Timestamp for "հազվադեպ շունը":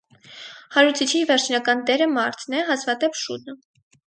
2.71-3.59